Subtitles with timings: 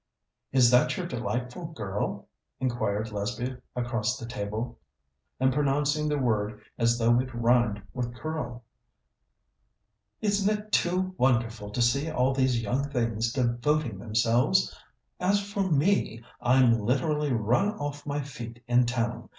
[0.51, 2.27] "Is that your delightful girl?"
[2.59, 4.79] inquired Lesbia across the table,
[5.39, 8.63] and pronouncing the word as though it rhymed with "curl."
[10.19, 14.75] "Isn't it too wonderful to see all these young things devoting themselves?
[15.19, 19.29] As for me, I'm literally run off my feet in town.